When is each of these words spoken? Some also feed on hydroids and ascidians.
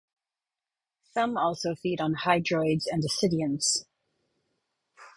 Some 1.11 1.37
also 1.37 1.75
feed 1.75 2.01
on 2.01 2.15
hydroids 2.15 2.85
and 2.91 3.03
ascidians. 3.03 3.85